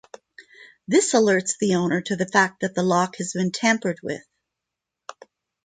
[0.87, 4.23] This alerts the owner to the fact that the lock has been tampered with.